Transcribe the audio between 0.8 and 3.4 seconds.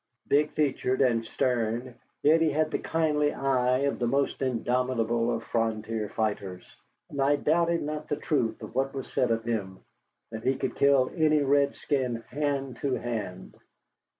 and stern, yet he had the kindly